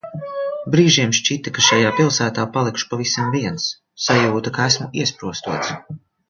Brīžiem 0.75 1.11
šķita, 1.17 1.51
ka 1.57 1.63
šajā 1.65 1.91
pilsētā 1.99 2.45
palikšu 2.55 2.87
pavisam 2.95 3.29
viens. 3.37 3.69
Sajūta, 4.07 4.55
ka 4.57 4.67
esmu 4.73 4.89
iesprostots. 5.05 5.77